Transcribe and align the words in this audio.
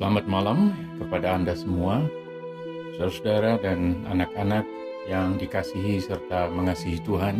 Selamat 0.00 0.24
malam 0.32 0.72
kepada 0.96 1.36
Anda 1.36 1.52
semua, 1.52 2.00
saudara-saudara 2.96 3.60
dan 3.60 4.00
anak-anak 4.08 4.64
yang 5.04 5.36
dikasihi 5.36 6.00
serta 6.00 6.48
mengasihi 6.48 7.04
Tuhan 7.04 7.36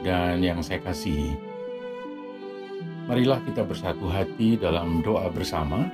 dan 0.00 0.40
yang 0.40 0.64
saya 0.64 0.80
kasihi. 0.80 1.36
Marilah 3.04 3.44
kita 3.44 3.68
bersatu 3.68 4.08
hati 4.08 4.56
dalam 4.56 5.04
doa 5.04 5.28
bersama. 5.28 5.92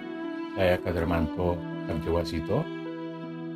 Saya 0.54 0.78
Kadermanto 0.78 1.58
Karjawasito 1.90 2.62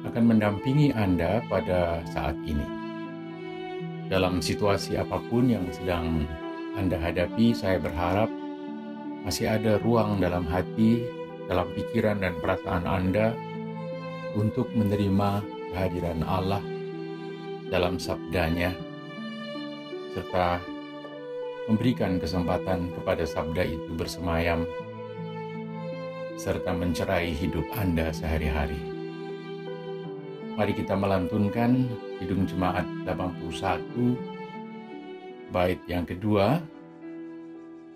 akan 0.03 0.25
mendampingi 0.27 0.91
Anda 0.99 1.39
pada 1.47 2.03
saat 2.11 2.35
ini. 2.43 2.67
Dalam 4.11 4.43
situasi 4.43 4.99
apa 4.99 5.23
pun 5.31 5.47
yang 5.47 5.71
sedang 5.71 6.27
Anda 6.75 6.99
hadapi, 6.99 7.55
saya 7.55 7.79
berharap 7.79 8.27
masih 9.23 9.55
ada 9.55 9.79
ruang 9.79 10.19
dalam 10.19 10.43
hati, 10.51 11.22
dalam 11.53 11.69
pikiran 11.77 12.17
dan 12.17 12.33
perasaan 12.41 12.89
Anda 12.89 13.37
untuk 14.33 14.73
menerima 14.73 15.45
kehadiran 15.69 16.25
Allah 16.25 16.65
dalam 17.69 18.01
sabdanya, 18.01 18.73
serta 20.17 20.65
memberikan 21.69 22.17
kesempatan 22.17 22.89
kepada 22.97 23.29
sabda 23.29 23.69
itu 23.69 23.93
bersemayam, 23.93 24.65
serta 26.41 26.73
mencerai 26.73 27.37
hidup 27.37 27.69
Anda 27.77 28.09
sehari-hari. 28.17 28.81
Mari 30.57 30.73
kita 30.73 30.97
melantunkan 30.97 31.85
Hidung 32.17 32.49
Jemaat 32.49 32.89
81, 33.05 35.53
bait 35.53 35.81
yang 35.85 36.09
kedua, 36.09 36.65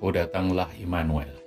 O 0.04 0.12
datanglah 0.12 0.68
Immanuel. 0.76 1.45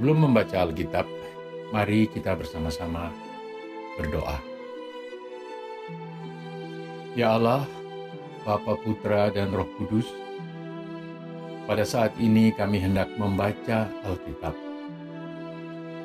Sebelum 0.00 0.32
membaca 0.32 0.64
Alkitab, 0.64 1.04
mari 1.76 2.08
kita 2.08 2.32
bersama-sama 2.32 3.12
berdoa. 4.00 4.40
Ya 7.12 7.36
Allah, 7.36 7.68
Bapa 8.40 8.80
Putra 8.80 9.28
dan 9.28 9.52
Roh 9.52 9.68
Kudus, 9.76 10.08
pada 11.68 11.84
saat 11.84 12.16
ini 12.16 12.48
kami 12.48 12.80
hendak 12.80 13.12
membaca 13.20 13.92
Alkitab. 14.08 14.56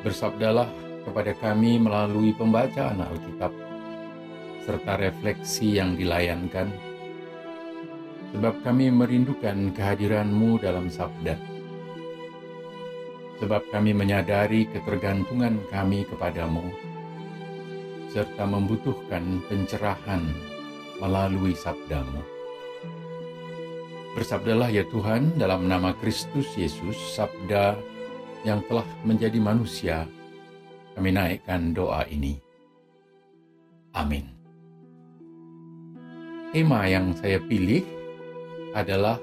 Bersabdalah 0.04 0.68
kepada 1.08 1.32
kami 1.32 1.80
melalui 1.80 2.36
pembacaan 2.36 3.00
Alkitab, 3.00 3.56
serta 4.68 5.00
refleksi 5.00 5.80
yang 5.80 5.96
dilayankan, 5.96 6.68
sebab 8.36 8.60
kami 8.60 8.92
merindukan 8.92 9.72
kehadiran-Mu 9.72 10.60
dalam 10.60 10.92
sabda. 10.92 11.55
Sebab 13.36 13.68
kami 13.68 13.92
menyadari 13.92 14.64
ketergantungan 14.72 15.60
kami 15.68 16.08
kepadamu, 16.08 16.72
serta 18.08 18.48
membutuhkan 18.48 19.44
pencerahan 19.52 20.24
melalui 21.04 21.52
sabdamu. 21.52 22.24
Bersabdalah 24.16 24.72
ya 24.72 24.88
Tuhan 24.88 25.36
dalam 25.36 25.68
nama 25.68 25.92
Kristus 26.00 26.48
Yesus, 26.56 26.96
sabda 27.20 27.76
yang 28.48 28.64
telah 28.72 28.88
menjadi 29.04 29.36
manusia, 29.44 30.08
kami 30.96 31.12
naikkan 31.12 31.76
doa 31.76 32.08
ini. 32.08 32.40
Amin. 33.92 34.32
Tema 36.56 36.88
yang 36.88 37.12
saya 37.20 37.44
pilih 37.44 37.84
adalah 38.72 39.20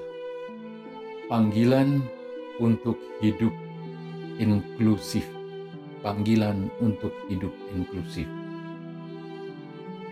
panggilan 1.25 2.05
untuk 2.61 3.01
hidup 3.17 3.49
inklusif. 4.41 5.25
Panggilan 6.03 6.67
untuk 6.83 7.15
hidup 7.31 7.51
inklusif. 7.71 8.27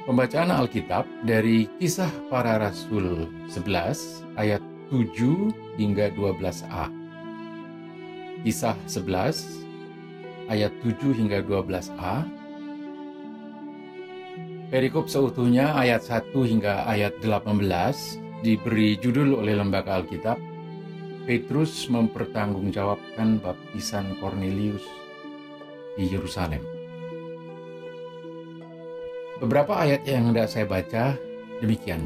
Pembacaan 0.01 0.49
Alkitab 0.49 1.05
dari 1.23 1.69
Kisah 1.77 2.09
Para 2.25 2.57
Rasul 2.57 3.29
11 3.53 4.25
ayat 4.33 4.63
7 4.89 5.77
hingga 5.77 6.09
12a. 6.17 6.89
Kisah 8.41 8.73
11 8.89 10.49
ayat 10.49 10.73
7 10.81 11.15
hingga 11.15 11.45
12a. 11.45 12.25
Perikop 14.73 15.05
seutuhnya 15.05 15.75
ayat 15.77 16.01
1 16.07 16.33
hingga 16.49 16.87
ayat 16.89 17.19
18 17.21 18.41
diberi 18.41 18.97
judul 18.97 19.37
oleh 19.37 19.53
lembaga 19.53 20.01
Alkitab 20.01 20.41
Petrus 21.31 21.87
mempertanggungjawabkan 21.87 23.39
baptisan 23.39 24.19
Cornelius 24.19 24.83
di 25.95 26.11
Yerusalem. 26.11 26.59
Beberapa 29.39 29.79
ayat 29.79 30.03
yang 30.03 30.35
hendak 30.35 30.51
saya 30.51 30.67
baca 30.67 31.15
demikian. 31.63 32.03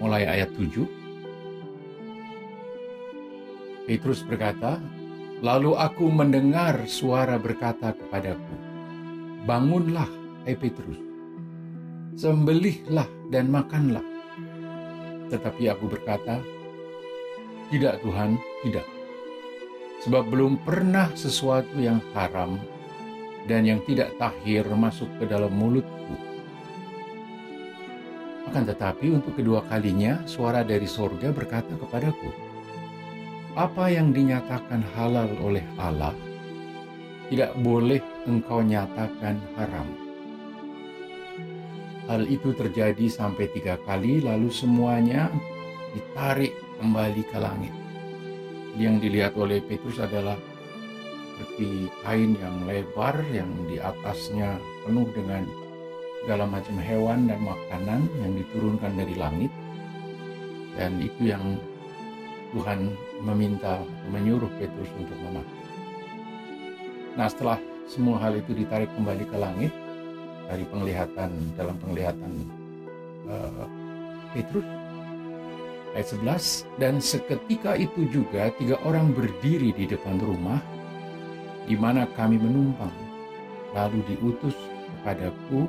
Mulai 0.00 0.24
ayat 0.24 0.48
7. 0.56 0.80
Petrus 3.84 4.24
berkata, 4.24 4.80
Lalu 5.44 5.76
aku 5.76 6.08
mendengar 6.08 6.88
suara 6.88 7.36
berkata 7.36 7.92
kepadaku, 7.92 8.56
Bangunlah, 9.44 10.08
hai 10.48 10.56
Petrus, 10.56 10.96
sembelihlah 12.16 13.12
dan 13.28 13.52
makanlah. 13.52 14.08
Tetapi 15.28 15.68
aku 15.68 15.84
berkata, 15.84 16.40
Tidak 17.72 18.04
Tuhan, 18.04 18.36
tidak. 18.60 18.84
Sebab 20.04 20.28
belum 20.28 20.60
pernah 20.60 21.08
sesuatu 21.16 21.80
yang 21.80 22.04
haram 22.12 22.60
dan 23.48 23.64
yang 23.64 23.80
tidak 23.88 24.12
tahir 24.20 24.68
masuk 24.76 25.08
ke 25.16 25.24
dalam 25.24 25.48
mulutku. 25.56 26.12
Akan 28.44 28.68
tetapi 28.68 29.16
untuk 29.16 29.40
kedua 29.40 29.64
kalinya 29.72 30.20
suara 30.28 30.60
dari 30.60 30.84
sorga 30.84 31.32
berkata 31.32 31.72
kepadaku, 31.80 32.28
Apa 33.56 33.88
yang 33.88 34.12
dinyatakan 34.12 34.84
halal 34.92 35.32
oleh 35.40 35.64
Allah, 35.80 36.12
tidak 37.32 37.56
boleh 37.56 38.04
engkau 38.28 38.60
nyatakan 38.60 39.40
haram. 39.56 39.88
Hal 42.04 42.28
itu 42.28 42.52
terjadi 42.52 43.08
sampai 43.08 43.48
tiga 43.48 43.80
kali, 43.88 44.20
lalu 44.20 44.52
semuanya 44.52 45.32
ditarik 45.96 46.52
kembali 46.82 47.22
ke 47.30 47.38
langit. 47.38 47.70
Yang 48.74 49.06
dilihat 49.06 49.38
oleh 49.38 49.62
Petrus 49.62 50.02
adalah 50.02 50.34
seperti 51.38 51.86
kain 52.02 52.34
yang 52.34 52.66
lebar 52.66 53.14
yang 53.30 53.50
di 53.70 53.78
atasnya 53.78 54.58
penuh 54.82 55.06
dengan 55.14 55.46
segala 56.22 56.44
macam 56.50 56.76
hewan 56.82 57.30
dan 57.30 57.38
makanan 57.46 58.10
yang 58.18 58.32
diturunkan 58.34 58.92
dari 58.98 59.14
langit. 59.14 59.52
Dan 60.74 60.98
itu 60.98 61.30
yang 61.30 61.54
Tuhan 62.50 62.98
meminta, 63.22 63.78
menyuruh 64.10 64.50
Petrus 64.58 64.90
untuk 64.98 65.18
memakan. 65.22 65.60
Nah 67.14 67.28
setelah 67.30 67.58
semua 67.86 68.18
hal 68.18 68.40
itu 68.40 68.56
ditarik 68.56 68.88
kembali 68.96 69.24
ke 69.28 69.36
langit, 69.36 69.72
dari 70.48 70.64
penglihatan 70.68 71.30
dalam 71.56 71.76
penglihatan 71.80 72.32
uh, 73.30 73.64
Petrus 74.36 74.66
ayat 75.92 76.16
11 76.18 76.68
dan 76.80 76.98
seketika 76.98 77.76
itu 77.76 78.08
juga 78.08 78.52
tiga 78.56 78.80
orang 78.84 79.12
berdiri 79.12 79.72
di 79.76 79.84
depan 79.88 80.16
rumah 80.20 80.60
di 81.68 81.76
mana 81.78 82.08
kami 82.16 82.40
menumpang 82.40 82.92
lalu 83.76 84.00
diutus 84.08 84.56
kepadaku 85.00 85.68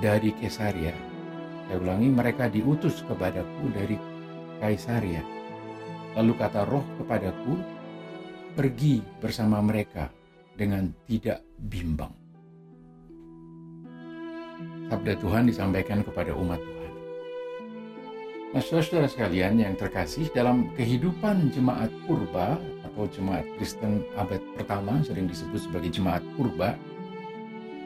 dari 0.00 0.32
Kesaria 0.36 0.96
saya 1.64 1.80
ulangi 1.80 2.12
mereka 2.12 2.48
diutus 2.48 3.04
kepadaku 3.04 3.64
dari 3.72 3.96
Kaisaria 4.60 5.22
lalu 6.14 6.32
kata 6.38 6.64
roh 6.68 6.84
kepadaku 7.00 7.54
pergi 8.54 9.02
bersama 9.18 9.58
mereka 9.58 10.08
dengan 10.54 10.94
tidak 11.10 11.42
bimbang. 11.58 12.14
Sabda 14.86 15.18
Tuhan 15.18 15.50
disampaikan 15.50 16.06
kepada 16.06 16.30
umat. 16.38 16.62
Nah, 18.54 18.62
saudara-saudara 18.62 19.10
sekalian 19.10 19.58
yang 19.58 19.74
terkasih 19.74 20.30
dalam 20.30 20.70
kehidupan 20.78 21.50
jemaat 21.50 21.90
purba 22.06 22.54
atau 22.86 23.10
jemaat 23.10 23.42
Kristen 23.58 24.06
abad 24.14 24.38
pertama 24.54 25.02
sering 25.02 25.26
disebut 25.26 25.66
sebagai 25.66 25.90
jemaat 25.90 26.22
purba, 26.38 26.78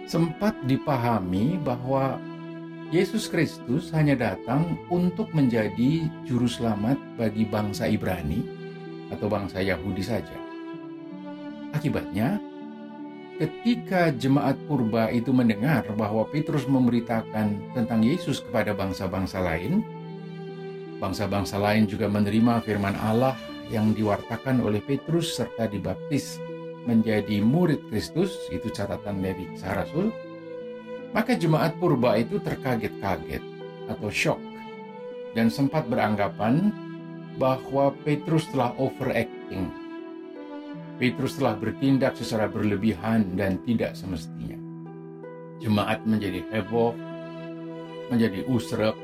sempat 0.04 0.52
dipahami 0.68 1.56
bahwa 1.64 2.20
Yesus 2.92 3.32
Kristus 3.32 3.88
hanya 3.96 4.12
datang 4.12 4.76
untuk 4.92 5.32
menjadi 5.32 6.04
juru 6.28 6.44
selamat 6.44 7.00
bagi 7.16 7.48
bangsa 7.48 7.88
Ibrani 7.88 8.44
atau 9.08 9.24
bangsa 9.24 9.64
Yahudi 9.64 10.04
saja. 10.04 10.36
Akibatnya, 11.72 12.36
ketika 13.40 14.12
jemaat 14.12 14.60
purba 14.68 15.08
itu 15.08 15.32
mendengar 15.32 15.88
bahwa 15.96 16.28
Petrus 16.28 16.68
memberitakan 16.68 17.56
tentang 17.72 18.04
Yesus 18.04 18.44
kepada 18.44 18.76
bangsa-bangsa 18.76 19.40
lain, 19.40 19.80
bangsa-bangsa 20.98 21.58
lain 21.58 21.86
juga 21.86 22.10
menerima 22.10 22.62
firman 22.62 22.94
Allah 22.98 23.34
yang 23.72 23.94
diwartakan 23.96 24.60
oleh 24.62 24.82
Petrus 24.82 25.38
serta 25.38 25.70
dibaptis 25.70 26.42
menjadi 26.84 27.40
murid 27.44 27.84
Kristus, 27.92 28.32
itu 28.48 28.72
catatan 28.72 29.20
dari 29.20 29.44
kisah 29.52 29.84
Rasul, 29.84 30.08
maka 31.12 31.36
jemaat 31.36 31.76
purba 31.76 32.16
itu 32.16 32.40
terkaget-kaget 32.40 33.44
atau 33.88 34.08
shock 34.08 34.40
dan 35.36 35.52
sempat 35.52 35.84
beranggapan 35.88 36.72
bahwa 37.36 37.92
Petrus 38.04 38.48
telah 38.50 38.72
overacting 38.80 39.88
Petrus 40.98 41.38
telah 41.38 41.54
bertindak 41.54 42.18
secara 42.18 42.50
berlebihan 42.50 43.38
dan 43.38 43.62
tidak 43.62 43.94
semestinya. 43.94 44.58
Jemaat 45.62 46.02
menjadi 46.02 46.42
heboh, 46.50 46.90
menjadi 48.10 48.42
usrek, 48.50 48.98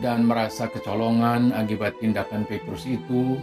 dan 0.00 0.28
merasa 0.28 0.68
kecolongan 0.68 1.56
akibat 1.56 1.96
tindakan 2.00 2.44
Petrus 2.44 2.84
itu. 2.84 3.40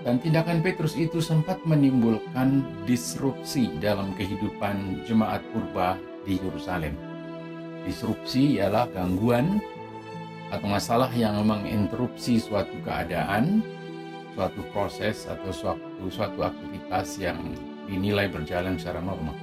Dan 0.00 0.16
tindakan 0.16 0.64
Petrus 0.64 0.96
itu 0.96 1.20
sempat 1.20 1.60
menimbulkan 1.68 2.64
disrupsi 2.88 3.68
dalam 3.84 4.16
kehidupan 4.16 5.04
jemaat 5.04 5.44
purba 5.52 6.00
di 6.24 6.40
Yerusalem. 6.40 6.96
Disrupsi 7.84 8.56
ialah 8.56 8.88
gangguan 8.96 9.60
atau 10.48 10.66
masalah 10.66 11.12
yang 11.12 11.36
menginterupsi 11.44 12.40
suatu 12.40 12.74
keadaan 12.80 13.60
suatu 14.34 14.64
proses 14.72 15.28
atau 15.28 15.52
suatu 15.52 16.08
suatu 16.08 16.48
aktivitas 16.48 17.20
yang 17.20 17.38
dinilai 17.84 18.30
berjalan 18.30 18.80
secara 18.80 19.04
normal. 19.04 19.36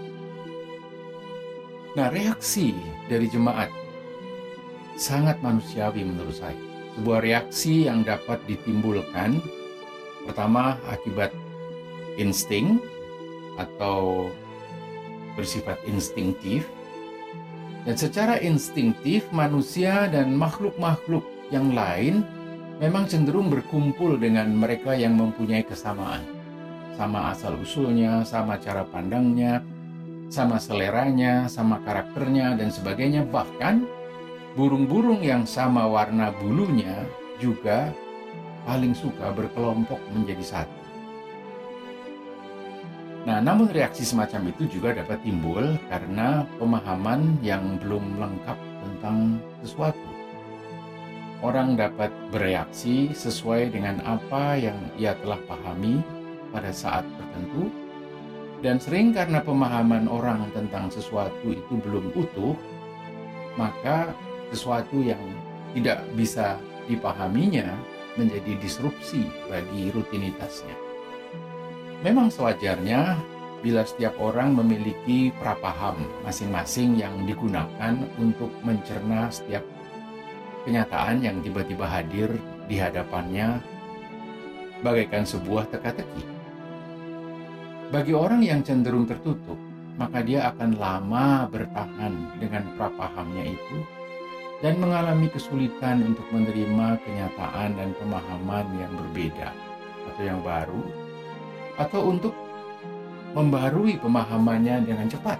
Nah, 1.93 2.13
reaksi 2.13 2.73
dari 3.09 3.25
jemaat 3.29 3.69
sangat 4.97 5.39
manusiawi 5.45 6.03
menurut 6.03 6.35
saya. 6.35 6.57
Sebuah 6.97 7.21
reaksi 7.21 7.85
yang 7.85 8.01
dapat 8.01 8.41
ditimbulkan 8.49 9.37
pertama 10.25 10.81
akibat 10.89 11.29
insting 12.17 12.81
atau 13.61 14.27
bersifat 15.37 15.77
instinktif 15.85 16.65
dan 17.85 17.95
secara 17.95 18.41
instinktif 18.41 19.29
manusia 19.31 20.09
dan 20.09 20.33
makhluk-makhluk 20.35 21.23
yang 21.53 21.71
lain 21.71 22.25
memang 22.83 23.07
cenderung 23.07 23.47
berkumpul 23.47 24.17
dengan 24.19 24.51
mereka 24.51 24.91
yang 24.97 25.15
mempunyai 25.15 25.63
kesamaan. 25.63 26.25
Sama 26.97 27.31
asal-usulnya, 27.31 28.25
sama 28.25 28.57
cara 28.57 28.81
pandangnya, 28.83 29.61
sama 30.27 30.57
seleranya, 30.57 31.45
sama 31.47 31.79
karakternya, 31.85 32.57
dan 32.57 32.73
sebagainya. 32.73 33.23
Bahkan 33.29 33.96
burung-burung 34.57 35.21
yang 35.21 35.45
sama 35.45 35.85
warna 35.85 36.33
bulunya 36.33 37.05
juga 37.37 37.93
paling 38.65 38.97
suka 38.97 39.29
berkelompok 39.31 40.01
menjadi 40.11 40.41
satu. 40.41 40.81
Nah, 43.29 43.37
namun 43.43 43.69
reaksi 43.69 44.01
semacam 44.01 44.49
itu 44.49 44.65
juga 44.65 44.97
dapat 44.97 45.21
timbul 45.21 45.77
karena 45.93 46.41
pemahaman 46.57 47.37
yang 47.45 47.77
belum 47.77 48.17
lengkap 48.17 48.57
tentang 48.81 49.37
sesuatu 49.61 50.17
orang 51.45 51.77
dapat 51.77 52.09
bereaksi 52.33 53.13
sesuai 53.13 53.69
dengan 53.69 54.01
apa 54.05 54.57
yang 54.57 54.77
ia 54.97 55.13
telah 55.21 55.37
pahami 55.45 56.01
pada 56.49 56.73
saat 56.73 57.05
tertentu, 57.05 57.69
dan 58.65 58.81
sering 58.81 59.13
karena 59.13 59.43
pemahaman 59.43 60.09
orang 60.09 60.49
tentang 60.57 60.89
sesuatu 60.89 61.45
itu 61.45 61.73
belum 61.77 62.09
utuh, 62.17 62.57
maka 63.53 64.17
sesuatu 64.51 65.03
yang 65.03 65.19
tidak 65.75 66.03
bisa 66.15 66.55
dipahaminya 66.87 67.75
menjadi 68.17 68.57
disrupsi 68.57 69.29
bagi 69.45 69.93
rutinitasnya. 69.93 70.73
Memang 72.01 72.33
sewajarnya 72.33 73.17
bila 73.61 73.81
setiap 73.85 74.17
orang 74.21 74.53
memiliki 74.53 75.33
prapaham 75.41 75.97
masing-masing 76.25 76.97
yang 76.97 77.13
digunakan 77.25 77.97
untuk 78.21 78.49
mencerna 78.61 79.29
setiap 79.33 79.65
kenyataan 80.65 81.25
yang 81.25 81.41
tiba-tiba 81.41 81.85
hadir 81.89 82.29
di 82.69 82.77
hadapannya 82.77 83.61
bagaikan 84.85 85.25
sebuah 85.25 85.73
teka-teki. 85.73 86.23
Bagi 87.87 88.13
orang 88.13 88.43
yang 88.43 88.61
cenderung 88.61 89.07
tertutup, 89.07 89.57
maka 89.97 90.21
dia 90.21 90.53
akan 90.53 90.77
lama 90.77 91.49
bertahan 91.49 92.13
dengan 92.37 92.67
prapahamnya 92.77 93.57
itu 93.57 93.96
dan 94.61 94.81
mengalami 94.81 95.29
kesulitan 95.29 96.01
untuk 96.01 96.25
menerima 96.33 96.97
kenyataan 97.05 97.77
dan 97.77 97.93
pemahaman 98.01 98.65
yang 98.77 98.89
berbeda 98.97 99.53
atau 100.13 100.23
yang 100.25 100.41
baru, 100.41 100.81
atau 101.77 102.01
untuk 102.09 102.33
membarui 103.37 104.01
pemahamannya 104.01 104.87
dengan 104.87 105.05
cepat. 105.11 105.37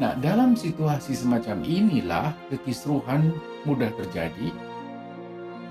Nah, 0.00 0.16
dalam 0.16 0.56
situasi 0.56 1.12
semacam 1.12 1.60
inilah 1.60 2.32
kekisruhan 2.48 3.36
mudah 3.68 3.92
terjadi, 4.00 4.50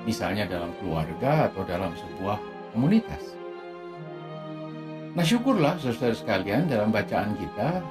misalnya 0.06 0.46
dalam 0.46 0.70
keluarga 0.78 1.50
atau 1.50 1.66
dalam 1.66 1.94
sebuah 1.98 2.38
komunitas. 2.72 3.42
Nah 5.12 5.28
syukurlah 5.28 5.76
saudara 5.76 6.16
sekalian 6.16 6.72
dalam 6.72 6.88
bacaan 6.88 7.36
kita, 7.36 7.84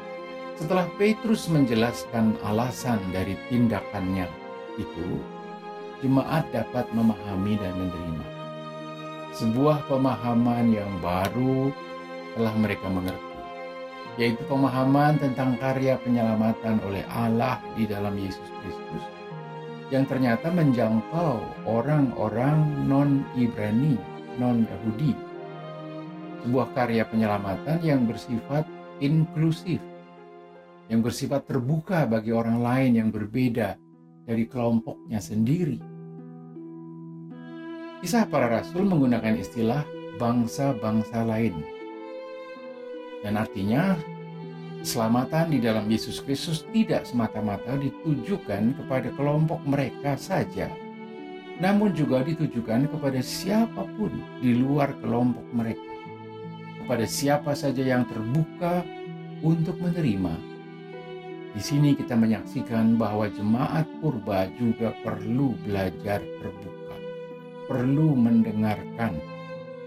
setelah 0.60 0.84
Petrus 1.00 1.48
menjelaskan 1.48 2.36
alasan 2.44 3.00
dari 3.16 3.32
tindakannya 3.48 4.28
itu, 4.76 5.08
jemaat 6.04 6.44
dapat 6.52 6.84
memahami 6.92 7.56
dan 7.56 7.72
menerima. 7.80 8.26
Sebuah 9.40 9.88
pemahaman 9.88 10.68
yang 10.68 10.92
baru 11.00 11.72
telah 12.36 12.52
mereka 12.60 12.92
mengerti, 12.92 13.40
yaitu 14.20 14.44
pemahaman 14.52 15.16
tentang 15.16 15.56
karya 15.56 15.96
penyelamatan 16.04 16.76
oleh 16.84 17.08
Allah 17.08 17.56
di 17.72 17.88
dalam 17.88 18.12
Yesus 18.20 18.44
Kristus 18.60 19.04
yang 19.90 20.06
ternyata 20.06 20.52
menjangkau 20.54 21.66
orang-orang 21.66 22.86
non-Ibrani, 22.86 23.98
non-Yahudi. 24.38 25.18
Sebuah 26.46 26.68
karya 26.78 27.04
penyelamatan 27.10 27.82
yang 27.82 28.06
bersifat 28.06 28.64
inklusif, 29.02 29.82
yang 30.90 31.00
bersifat 31.00 31.46
terbuka 31.46 32.04
bagi 32.04 32.34
orang 32.34 32.60
lain 32.60 32.92
yang 32.98 33.08
berbeda 33.14 33.78
dari 34.26 34.44
kelompoknya 34.50 35.22
sendiri. 35.22 35.78
Kisah 38.02 38.26
para 38.26 38.50
rasul 38.50 38.84
menggunakan 38.84 39.38
istilah 39.38 39.86
bangsa-bangsa 40.18 41.24
lain. 41.24 41.54
Dan 43.20 43.36
artinya 43.36 43.94
Keselamatan 44.80 45.52
di 45.52 45.60
dalam 45.60 45.92
Yesus 45.92 46.24
Kristus 46.24 46.64
tidak 46.72 47.04
semata-mata 47.04 47.76
ditujukan 47.76 48.80
kepada 48.80 49.12
kelompok 49.12 49.60
mereka 49.68 50.16
saja, 50.16 50.72
namun 51.60 51.92
juga 51.92 52.24
ditujukan 52.24 52.88
kepada 52.88 53.20
siapa 53.20 53.84
pun 54.00 54.08
di 54.40 54.56
luar 54.56 54.96
kelompok 55.04 55.44
mereka, 55.52 55.92
kepada 56.80 57.04
siapa 57.04 57.52
saja 57.52 57.84
yang 57.84 58.08
terbuka 58.08 58.80
untuk 59.44 59.76
menerima. 59.84 60.49
Di 61.50 61.58
sini 61.58 61.98
kita 61.98 62.14
menyaksikan 62.14 62.94
bahwa 62.94 63.26
jemaat 63.26 63.82
purba 63.98 64.46
juga 64.54 64.94
perlu 65.02 65.58
belajar 65.66 66.22
terbuka, 66.22 66.96
perlu 67.66 68.14
mendengarkan, 68.14 69.18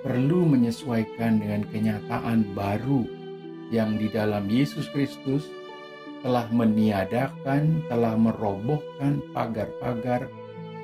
perlu 0.03 0.43
menyesuaikan 0.43 1.39
dengan 1.39 1.63
kenyataan 1.71 2.51
baru 2.51 3.07
yang 3.71 3.95
di 3.95 4.11
dalam 4.11 4.51
Yesus 4.51 4.91
Kristus 4.91 5.47
telah 6.19 6.47
meniadakan, 6.51 7.83
telah 7.87 8.15
merobohkan 8.19 9.23
pagar-pagar 9.31 10.27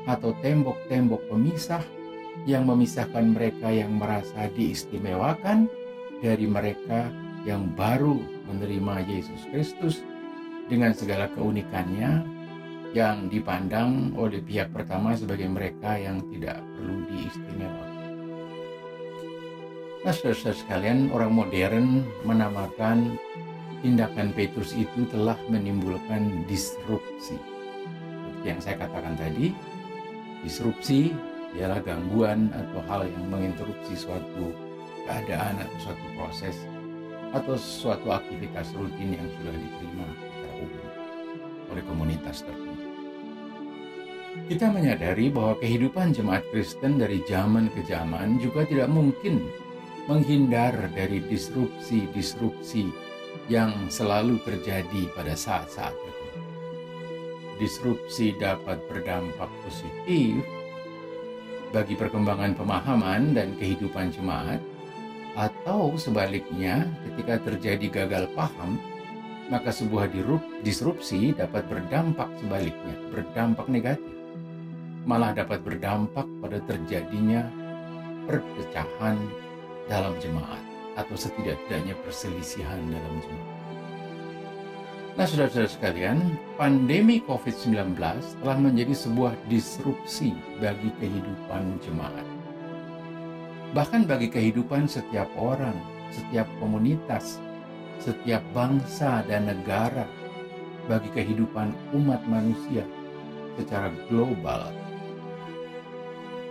atau 0.08 0.32
tembok-tembok 0.40 1.28
pemisah 1.28 1.84
yang 2.48 2.64
memisahkan 2.64 3.36
mereka 3.36 3.68
yang 3.68 4.00
merasa 4.00 4.48
diistimewakan 4.56 5.68
dari 6.24 6.48
mereka 6.48 7.12
yang 7.44 7.68
baru 7.76 8.20
menerima 8.48 9.04
Yesus 9.08 9.42
Kristus 9.52 10.04
dengan 10.70 10.94
segala 10.94 11.28
keunikannya 11.34 12.24
yang 12.94 13.30
dipandang 13.30 14.14
oleh 14.18 14.42
pihak 14.42 14.74
pertama 14.74 15.14
sebagai 15.14 15.46
mereka 15.50 15.98
yang 15.98 16.26
tidak 16.34 16.62
perlu 16.78 17.06
diistimewakan. 17.10 17.90
Nah, 20.00 20.14
saudara 20.16 20.56
sekalian, 20.56 21.12
orang 21.12 21.36
modern 21.36 22.08
menamakan 22.24 23.20
tindakan 23.84 24.32
Petrus 24.32 24.72
itu 24.72 25.06
telah 25.12 25.36
menimbulkan 25.52 26.48
disrupsi. 26.48 27.36
Seperti 27.36 28.46
yang 28.48 28.62
saya 28.64 28.76
katakan 28.80 29.20
tadi, 29.20 29.52
disrupsi 30.42 31.12
ialah 31.58 31.84
gangguan 31.84 32.48
atau 32.54 32.80
hal 32.88 33.02
yang 33.10 33.26
menginterupsi 33.28 33.98
suatu 33.98 34.56
keadaan 35.04 35.60
atau 35.62 35.78
suatu 35.90 36.06
proses 36.16 36.56
atau 37.30 37.58
suatu 37.58 38.10
aktivitas 38.10 38.74
rutin 38.74 39.18
yang 39.18 39.28
sudah 39.38 39.54
diterima 39.54 40.08
oleh 41.70 41.84
komunitas 41.86 42.44
tertentu. 42.44 42.86
Kita 44.50 44.74
menyadari 44.74 45.30
bahwa 45.30 45.58
kehidupan 45.62 46.14
jemaat 46.14 46.42
Kristen 46.50 46.98
dari 46.98 47.22
zaman 47.30 47.70
ke 47.70 47.86
zaman 47.86 48.42
juga 48.42 48.66
tidak 48.66 48.90
mungkin 48.90 49.46
menghindar 50.10 50.74
dari 50.98 51.22
disrupsi-disrupsi 51.22 52.90
yang 53.46 53.74
selalu 53.94 54.42
terjadi 54.42 55.06
pada 55.14 55.38
saat-saat 55.38 55.94
tertentu. 55.94 56.42
Disrupsi 57.62 58.34
dapat 58.38 58.82
berdampak 58.90 59.50
positif 59.62 60.42
bagi 61.70 61.94
perkembangan 61.94 62.58
pemahaman 62.58 63.38
dan 63.38 63.54
kehidupan 63.62 64.10
jemaat, 64.10 64.58
atau 65.38 65.94
sebaliknya, 65.94 66.90
ketika 67.06 67.38
terjadi 67.46 67.88
gagal 68.04 68.26
paham, 68.34 68.82
maka 69.50 69.74
sebuah 69.74 70.14
disrupsi 70.62 71.34
dapat 71.34 71.66
berdampak 71.66 72.30
sebaliknya, 72.38 72.96
berdampak 73.10 73.66
negatif, 73.66 74.14
malah 75.10 75.34
dapat 75.34 75.66
berdampak 75.66 76.26
pada 76.38 76.62
terjadinya 76.70 77.50
perpecahan 78.30 79.18
dalam 79.90 80.14
jemaat 80.22 80.62
atau 81.02 81.18
setidak-tidaknya 81.18 81.98
perselisihan 82.06 82.78
dalam 82.94 83.16
jemaat. 83.26 83.58
Nah, 85.18 85.26
saudara-saudara 85.28 85.68
sekalian, 85.68 86.18
pandemi 86.56 87.20
COVID-19 87.26 87.98
telah 88.40 88.58
menjadi 88.62 88.96
sebuah 88.96 89.36
disrupsi 89.52 90.32
bagi 90.64 90.94
kehidupan 91.02 91.82
jemaat. 91.84 92.28
Bahkan 93.76 94.08
bagi 94.08 94.32
kehidupan 94.32 94.88
setiap 94.88 95.28
orang, 95.36 95.76
setiap 96.14 96.48
komunitas, 96.62 97.42
setiap 98.00 98.42
bangsa 98.56 99.22
dan 99.28 99.52
negara, 99.52 100.08
bagi 100.88 101.12
kehidupan 101.14 101.76
umat 101.94 102.24
manusia 102.26 102.82
secara 103.60 103.94
global 104.10 104.72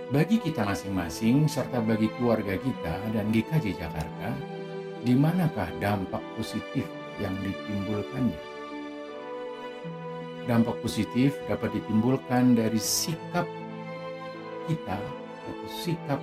bagi 0.09 0.40
kita 0.40 0.64
masing-masing 0.64 1.45
serta 1.45 1.85
bagi 1.85 2.09
keluarga 2.17 2.57
kita 2.57 2.97
dan 3.12 3.28
GKJ 3.28 3.76
Jakarta, 3.76 4.33
di 5.05 5.12
manakah 5.12 5.69
dampak 5.85 6.25
positif 6.33 6.88
yang 7.21 7.37
ditimbulkannya? 7.45 8.40
Dampak 10.49 10.81
positif 10.81 11.37
dapat 11.45 11.76
ditimbulkan 11.76 12.57
dari 12.57 12.81
sikap 12.81 13.45
kita 14.64 14.97
atau 14.97 15.69
sikap 15.76 16.21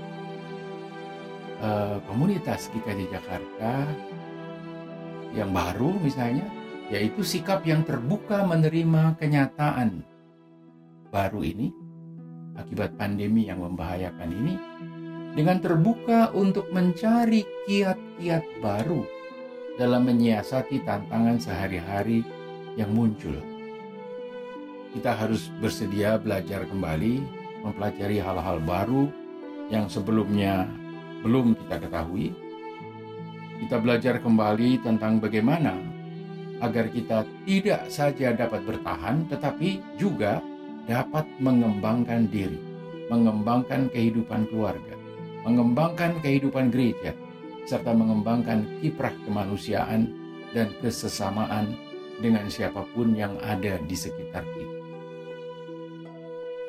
uh, 1.61 2.01
komunitas 2.09 2.73
GKJ 2.73 3.21
Jakarta 3.21 3.85
yang 5.35 5.51
baru 5.51 5.93
misalnya, 5.99 6.47
yaitu 6.89 7.21
sikap 7.21 7.61
yang 7.67 7.83
terbuka 7.83 8.47
menerima 8.47 9.19
kenyataan 9.19 10.01
baru 11.11 11.45
ini 11.45 11.71
akibat 12.55 12.95
pandemi 12.95 13.47
yang 13.47 13.63
membahayakan 13.63 14.31
ini 14.31 14.55
dengan 15.35 15.59
terbuka 15.59 16.31
untuk 16.31 16.71
mencari 16.71 17.43
kiat-kiat 17.67 18.63
baru 18.63 19.03
dalam 19.75 20.07
menyiasati 20.07 20.87
tantangan 20.87 21.35
sehari-hari 21.35 22.23
yang 22.79 22.91
muncul. 22.95 23.35
Kita 24.95 25.11
harus 25.11 25.51
bersedia 25.59 26.15
belajar 26.15 26.63
kembali, 26.71 27.19
mempelajari 27.67 28.23
hal-hal 28.23 28.63
baru 28.63 29.11
yang 29.67 29.91
sebelumnya 29.91 30.71
belum 31.19 31.59
kita 31.59 31.83
ketahui. 31.83 32.31
Kita 33.55 33.79
belajar 33.79 34.19
kembali 34.19 34.83
tentang 34.83 35.23
bagaimana 35.23 35.79
agar 36.59 36.91
kita 36.91 37.23
tidak 37.47 37.87
saja 37.91 38.31
dapat 38.35 38.63
bertahan, 38.63 39.27
tetapi 39.27 39.83
juga 39.99 40.39
dapat 40.87 41.25
mengembangkan 41.41 42.27
diri, 42.29 42.59
mengembangkan 43.11 43.91
kehidupan 43.91 44.47
keluarga, 44.51 44.95
mengembangkan 45.43 46.19
kehidupan 46.21 46.71
gereja, 46.71 47.11
serta 47.65 47.91
mengembangkan 47.91 48.63
kiprah 48.79 49.13
kemanusiaan 49.25 50.13
dan 50.53 50.71
kesesamaan 50.79 51.75
dengan 52.21 52.47
siapa 52.47 52.85
pun 52.95 53.11
yang 53.17 53.35
ada 53.43 53.81
di 53.83 53.95
sekitar 53.97 54.45
kita. 54.55 54.75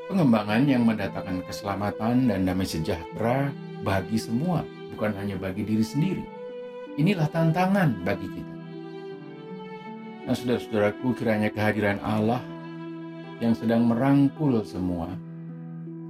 Pengembangan 0.07 0.62
yang 0.71 0.87
mendatangkan 0.87 1.43
keselamatan 1.50 2.31
dan 2.31 2.47
damai 2.47 2.66
sejahtera 2.66 3.50
bagi 3.83 4.19
semua, 4.19 4.62
bukan 4.95 5.12
hanya 5.19 5.35
bagi 5.35 5.66
diri 5.66 5.83
sendiri. 5.83 6.36
Inilah 6.97 7.29
tantangan 7.29 7.93
bagi 8.09 8.25
kita. 8.25 8.57
Nah, 10.25 10.33
saudara-saudaraku, 10.33 11.12
kiranya 11.12 11.53
kehadiran 11.53 12.00
Allah 12.00 12.41
yang 13.37 13.53
sedang 13.53 13.85
merangkul 13.85 14.65
semua 14.65 15.12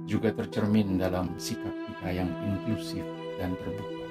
juga 0.07 0.31
tercermin 0.31 0.95
dalam 0.95 1.35
sikap 1.35 1.75
kita 1.75 2.07
yang 2.23 2.31
inklusif 2.39 3.03
dan 3.35 3.51
terbuka 3.59 4.07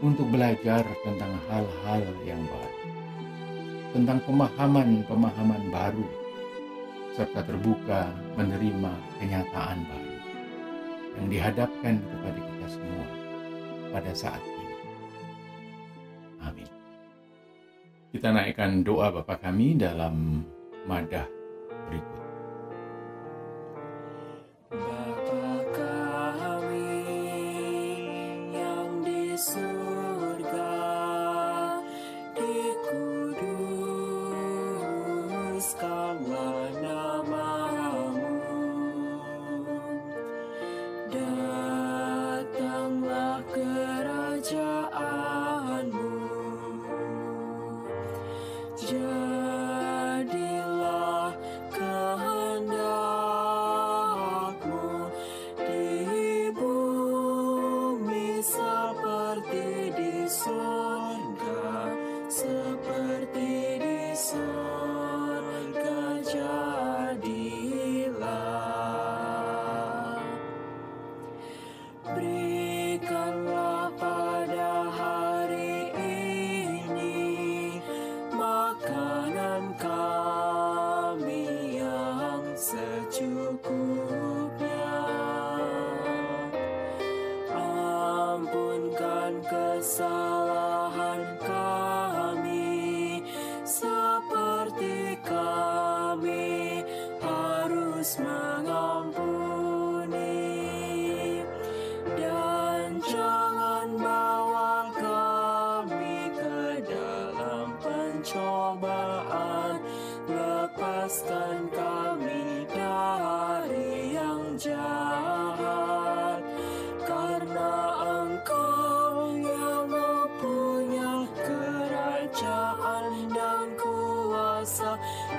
untuk 0.00 0.24
belajar 0.32 0.88
tentang 1.04 1.36
hal-hal 1.52 2.02
yang 2.24 2.40
baru, 2.48 2.80
tentang 3.92 4.18
pemahaman-pemahaman 4.24 5.62
baru, 5.68 6.08
serta 7.12 7.44
terbuka 7.44 8.08
menerima 8.40 8.92
kenyataan 9.20 9.84
baru 9.84 10.16
yang 11.20 11.26
dihadapkan 11.28 12.00
kepada 12.00 12.40
kita 12.40 12.66
semua 12.72 13.06
pada 13.92 14.12
saat 14.16 14.40
Kita 18.08 18.32
naikkan 18.32 18.80
doa 18.88 19.12
Bapa 19.12 19.36
kami 19.36 19.76
dalam 19.76 20.40
madah 20.88 21.28
berikut. 21.92 22.17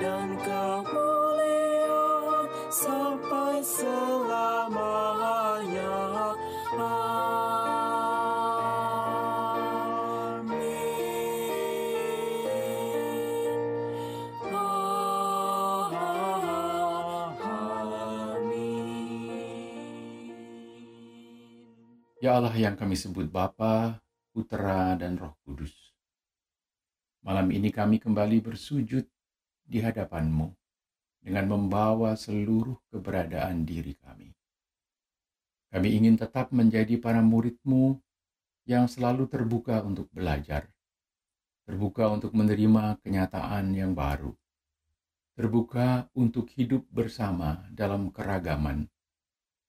dan 0.00 0.32
kemuliaan 0.40 1.84
sampai 2.72 3.60
selamanya. 3.60 4.80
Ya 22.20 22.36
Allah 22.36 22.52
yang 22.52 22.76
kami 22.76 23.00
sebut 23.00 23.32
Bapa, 23.32 23.96
Putra, 24.36 24.92
dan 25.00 25.16
Roh 25.16 25.32
Kudus. 25.40 25.72
Malam 27.24 27.48
ini 27.48 27.72
kami 27.72 27.96
kembali 27.96 28.44
bersujud 28.44 29.08
di 29.70 29.78
hadapan-Mu 29.78 30.50
dengan 31.22 31.46
membawa 31.46 32.18
seluruh 32.18 32.74
keberadaan 32.90 33.62
diri 33.62 33.94
kami. 33.94 34.34
Kami 35.70 35.88
ingin 35.94 36.18
tetap 36.18 36.50
menjadi 36.50 36.98
para 36.98 37.22
murid-Mu 37.22 37.94
yang 38.66 38.90
selalu 38.90 39.30
terbuka 39.30 39.86
untuk 39.86 40.10
belajar, 40.10 40.66
terbuka 41.62 42.10
untuk 42.10 42.34
menerima 42.34 42.98
kenyataan 42.98 43.70
yang 43.70 43.94
baru, 43.94 44.34
terbuka 45.38 46.10
untuk 46.18 46.50
hidup 46.58 46.82
bersama 46.90 47.62
dalam 47.70 48.10
keragaman 48.10 48.90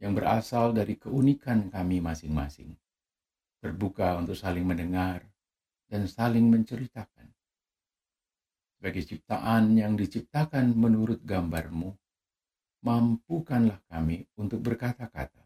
yang 0.02 0.18
berasal 0.18 0.74
dari 0.74 0.98
keunikan 0.98 1.70
kami 1.70 2.02
masing-masing, 2.02 2.74
terbuka 3.62 4.18
untuk 4.18 4.34
saling 4.34 4.66
mendengar 4.66 5.22
dan 5.86 6.10
saling 6.10 6.50
menceritakan. 6.50 7.30
Sebagai 8.82 9.06
ciptaan 9.06 9.78
yang 9.78 9.94
diciptakan 9.94 10.74
menurut 10.74 11.22
gambarmu, 11.22 11.94
mampukanlah 12.82 13.78
kami 13.86 14.26
untuk 14.42 14.58
berkata-kata, 14.66 15.46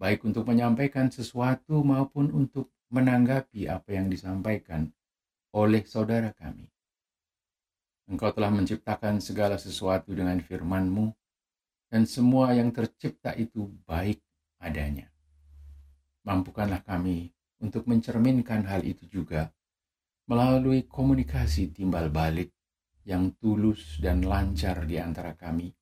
baik 0.00 0.24
untuk 0.24 0.48
menyampaikan 0.48 1.12
sesuatu 1.12 1.84
maupun 1.84 2.32
untuk 2.32 2.72
menanggapi 2.88 3.68
apa 3.68 3.92
yang 3.92 4.08
disampaikan 4.08 4.88
oleh 5.52 5.84
saudara 5.84 6.32
kami. 6.32 6.72
Engkau 8.08 8.32
telah 8.32 8.48
menciptakan 8.48 9.20
segala 9.20 9.60
sesuatu 9.60 10.16
dengan 10.16 10.40
firman-Mu, 10.40 11.12
dan 11.92 12.08
semua 12.08 12.56
yang 12.56 12.72
tercipta 12.72 13.36
itu 13.36 13.68
baik 13.84 14.24
adanya. 14.56 15.12
Mampukanlah 16.24 16.80
kami 16.80 17.28
untuk 17.60 17.84
mencerminkan 17.84 18.64
hal 18.64 18.88
itu 18.88 19.04
juga 19.04 19.52
melalui 20.28 20.84
komunikasi 20.84 21.72
timbal 21.72 22.12
balik 22.12 22.52
yang 23.08 23.32
tulus 23.40 23.96
dan 23.96 24.20
lancar 24.20 24.84
di 24.84 25.00
antara 25.00 25.32
kami, 25.32 25.72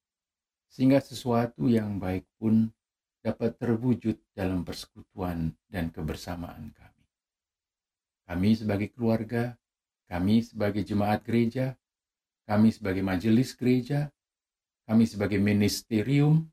sehingga 0.71 1.03
sesuatu 1.03 1.67
yang 1.67 1.99
baik 1.99 2.31
pun 2.39 2.71
dapat 3.19 3.59
terwujud 3.59 4.15
dalam 4.31 4.63
persekutuan 4.63 5.51
dan 5.67 5.91
kebersamaan 5.91 6.71
kami. 6.71 7.05
Kami 8.23 8.51
sebagai 8.55 8.95
keluarga, 8.95 9.59
kami 10.07 10.47
sebagai 10.47 10.87
jemaat 10.87 11.27
gereja, 11.27 11.75
kami 12.47 12.71
sebagai 12.71 13.03
majelis 13.03 13.59
gereja, 13.59 14.15
kami 14.87 15.11
sebagai 15.11 15.43
ministerium, 15.43 16.47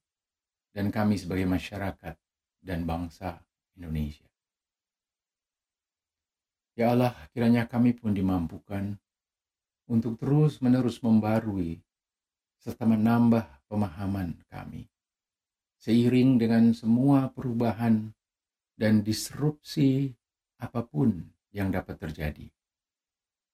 dan 0.73 0.89
kami 0.89 1.21
sebagai 1.21 1.45
masyarakat 1.45 2.17
dan 2.65 2.89
bangsa 2.89 3.37
Indonesia. 3.77 4.32
Ya 6.73 6.89
Allah, 6.89 7.13
kiranya 7.29 7.69
kami 7.69 7.93
pun 7.93 8.17
dimampukan 8.17 8.97
untuk 9.85 10.17
terus-menerus 10.17 11.05
membarui 11.05 11.77
serta 12.57 12.89
menambah 12.89 13.45
pemahaman 13.69 14.41
kami. 14.49 14.89
Seiring 15.77 16.41
dengan 16.41 16.73
semua 16.73 17.29
perubahan 17.29 18.09
dan 18.73 19.05
disrupsi 19.05 20.15
apa 20.57 20.81
pun 20.81 21.13
yang 21.53 21.69
dapat 21.69 21.99
terjadi. 22.01 22.49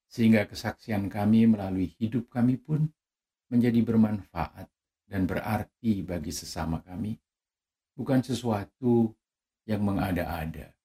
Sehingga 0.07 0.47
kesaksian 0.47 1.11
kami 1.11 1.49
melalui 1.49 1.91
hidup 1.99 2.31
kami 2.31 2.55
pun 2.55 2.87
menjadi 3.51 3.83
bermanfaat 3.83 4.69
dan 5.09 5.25
berarti 5.27 6.05
bagi 6.05 6.31
sesama 6.31 6.79
kami, 6.85 7.17
bukan 7.97 8.23
sesuatu 8.23 9.11
yang 9.67 9.83
mengada-ada. 9.83 10.78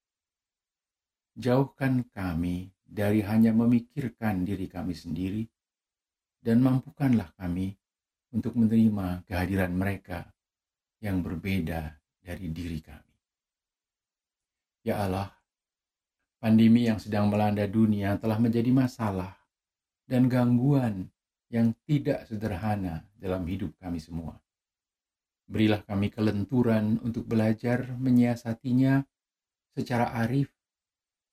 Jauhkan 1.35 2.07
kami 2.15 2.71
dari 2.87 3.23
hanya 3.27 3.51
memikirkan 3.51 4.47
diri 4.47 4.71
kami 4.71 4.95
sendiri, 4.95 5.43
dan 6.39 6.63
mampukanlah 6.63 7.35
kami 7.35 7.75
untuk 8.31 8.55
menerima 8.55 9.27
kehadiran 9.27 9.75
mereka 9.75 10.31
yang 11.03 11.25
berbeda 11.25 11.99
dari 12.23 12.47
diri 12.55 12.79
kami. 12.79 13.15
Ya 14.85 15.01
Allah, 15.03 15.33
pandemi 16.39 16.85
yang 16.85 17.01
sedang 17.01 17.33
melanda 17.33 17.65
dunia 17.65 18.21
telah 18.21 18.37
menjadi 18.37 18.69
masalah 18.69 19.33
dan 20.05 20.29
gangguan 20.29 21.09
yang 21.49 21.73
tidak 21.89 22.29
sederhana 22.29 23.07
dalam 23.17 23.49
hidup 23.49 23.73
kami 23.81 23.97
semua. 23.97 24.37
Berilah 25.45 25.81
kami 25.85 26.09
kelenturan 26.13 27.01
untuk 27.05 27.25
belajar 27.29 27.97
menyiasatinya 27.97 29.05
secara 29.73 30.13
arif, 30.25 30.53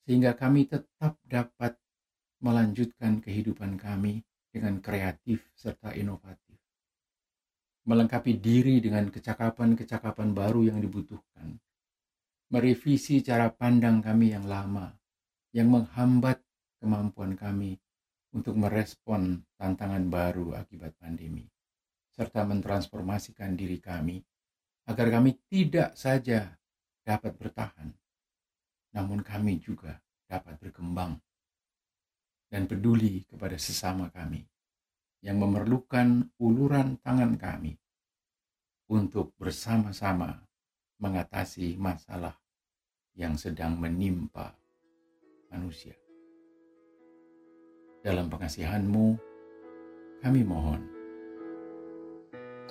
sehingga 0.05 0.33
kami 0.33 0.65
tetap 0.67 1.17
dapat 1.25 1.77
melanjutkan 2.41 3.21
kehidupan 3.21 3.77
kami 3.77 4.25
dengan 4.49 4.81
kreatif 4.81 5.45
serta 5.53 5.93
inovatif. 5.93 6.57
Melengkapi 7.85 8.37
diri 8.37 8.77
dengan 8.81 9.09
kecakapan-kecakapan 9.09 10.33
baru 10.33 10.69
yang 10.69 10.79
dibutuhkan. 10.81 11.57
Merevisi 12.51 13.23
cara 13.23 13.47
pandang 13.47 14.03
kami 14.03 14.35
yang 14.35 14.45
lama, 14.45 14.91
yang 15.55 15.71
menghambat 15.71 16.43
kemampuan 16.83 17.33
kami 17.39 17.79
untuk 18.35 18.59
merespon 18.59 19.39
tantangan 19.55 20.03
baru 20.11 20.59
akibat 20.59 20.95
pandemi, 20.99 21.47
serta 22.11 22.43
mentransformasikan 22.43 23.55
diri 23.55 23.79
kami 23.79 24.19
agar 24.89 25.07
kami 25.13 25.37
tidak 25.47 25.95
saja 25.95 26.51
dapat 27.05 27.37
bertahan, 27.37 27.91
namun 28.91 29.23
kami 29.23 29.59
juga 29.59 29.99
dapat 30.27 30.59
berkembang 30.59 31.19
dan 32.51 32.67
peduli 32.67 33.23
kepada 33.27 33.55
sesama 33.55 34.11
kami 34.11 34.43
yang 35.23 35.39
memerlukan 35.39 36.27
uluran 36.41 36.99
tangan 36.99 37.39
kami 37.39 37.79
untuk 38.91 39.31
bersama-sama 39.39 40.43
mengatasi 40.99 41.79
masalah 41.79 42.35
yang 43.15 43.39
sedang 43.39 43.79
menimpa 43.79 44.51
manusia. 45.47 45.95
Dalam 48.01 48.27
pengasihanmu, 48.27 49.15
kami 50.19 50.41
mohon. 50.41 50.81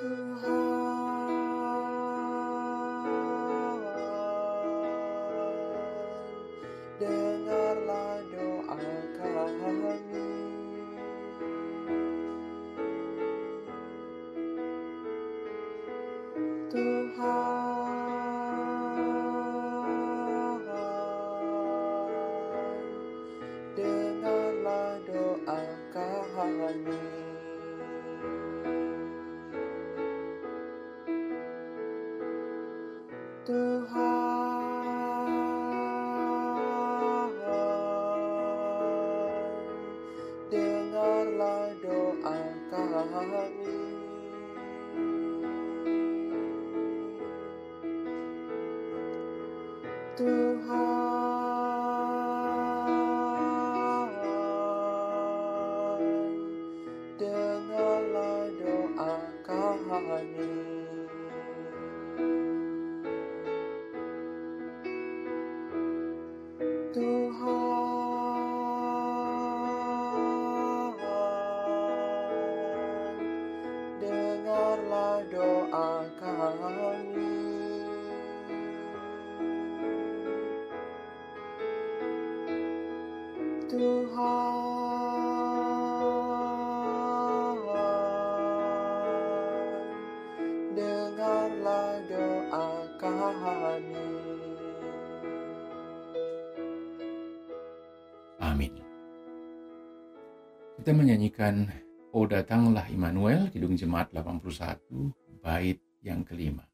dengarlah 0.01 0.70
Kita 100.91 100.99
menyanyikan 101.07 101.71
Oh 102.11 102.27
Datanglah 102.27 102.83
Immanuel, 102.91 103.47
Kidung 103.55 103.79
Jemaat 103.79 104.11
81, 104.11 105.15
bait 105.39 105.79
yang 106.03 106.27
kelima. 106.27 106.67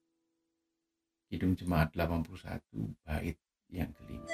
Kidung 1.29 1.53
Jemaat 1.53 1.93
81, 1.93 2.65
bait 3.05 3.37
yang 3.69 3.93
kelima. 3.93 4.25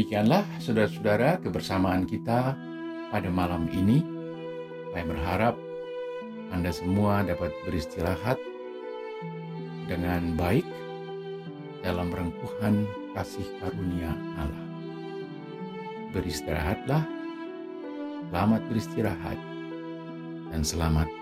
Demikianlah 0.00 0.48
saudara-saudara 0.64 1.44
kebersamaan 1.44 2.08
kita 2.08 2.56
pada 3.12 3.28
malam 3.28 3.68
ini. 3.68 4.00
Saya 4.96 5.04
berharap 5.04 5.60
Anda 6.56 6.72
semua 6.72 7.20
dapat 7.20 7.52
beristirahat 7.68 8.40
dengan 9.84 10.40
baik 10.40 10.64
dalam 11.84 12.08
rengkuhan 12.08 12.88
kasih 13.12 13.44
karunia 13.60 14.16
Allah. 14.40 14.64
Beristirahatlah, 16.16 17.04
selamat 18.32 18.62
beristirahat, 18.72 19.36
dan 20.48 20.64
selamat. 20.64 21.19